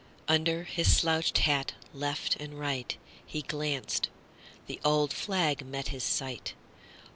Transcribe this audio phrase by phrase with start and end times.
[0.27, 4.09] Under his slouched hat left and rightHe glanced:
[4.65, 6.55] the old flag met his sight.